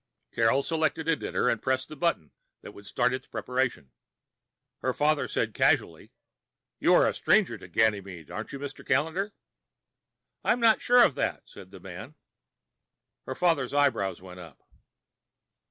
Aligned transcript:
Carol 0.31 0.63
selected 0.63 1.07
a 1.07 1.15
dinner 1.15 1.47
and 1.47 1.61
pressed 1.61 1.87
the 1.87 1.95
button 1.95 2.31
that 2.61 2.73
would 2.73 2.87
start 2.87 3.13
its 3.13 3.27
preparation. 3.27 3.91
Her 4.79 4.95
father 4.95 5.27
said 5.27 5.53
casually, 5.53 6.11
"You 6.79 6.95
are 6.95 7.07
a 7.07 7.13
stranger 7.13 7.55
to 7.59 7.67
Ganymede, 7.67 8.31
aren't 8.31 8.51
you, 8.51 8.57
Mr. 8.57 8.83
Callendar?" 8.83 9.33
"I'm 10.43 10.59
not 10.59 10.81
sure 10.81 11.03
of 11.03 11.13
that," 11.13 11.43
said 11.47 11.69
the 11.69 11.79
man. 11.79 12.15
Her 13.27 13.35
father's 13.35 13.75
eyebrows 13.75 14.23
went 14.23 14.39
up. 14.39 14.59